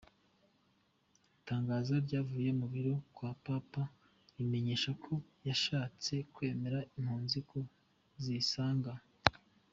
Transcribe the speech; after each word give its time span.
Itangazo 1.37 1.93
ryavuye 2.05 2.49
mu 2.59 2.65
biro 2.73 2.95
kwa 3.15 3.31
Papa 3.45 3.83
rimenyesha 4.37 4.91
ko 5.03 5.13
yashatse 5.47 6.13
kwereka 6.33 6.79
impunzi 6.99 7.39
ko 7.49 7.59
zisanga. 8.23 8.93